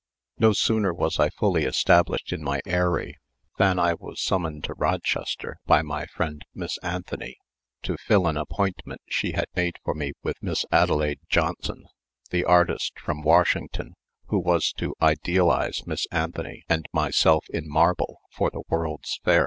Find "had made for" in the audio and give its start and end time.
9.33-9.93